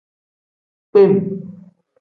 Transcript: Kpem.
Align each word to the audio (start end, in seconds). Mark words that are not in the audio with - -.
Kpem. 0.89 1.13